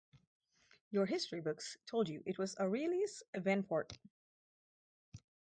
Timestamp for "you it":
2.09-2.39